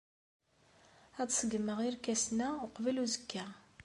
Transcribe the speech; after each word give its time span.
Ad 1.21 1.25
d-ṣeggmeɣ 1.29 1.77
irkasen-a 1.87 2.49
uqbel 2.65 2.97
uzekka. 3.03 3.45